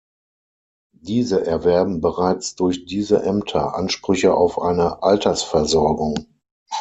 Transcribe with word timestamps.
Diese 0.99 1.45
erwerben 1.45 2.01
bereits 2.01 2.55
durch 2.55 2.85
diese 2.87 3.21
Ämter 3.21 3.75
Ansprüche 3.75 4.33
auf 4.33 4.59
eine 4.59 5.03
Altersversorgung. 5.03 6.15